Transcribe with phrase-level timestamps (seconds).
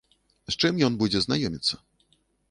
[0.53, 1.79] З чым ён будзе знаёміцца?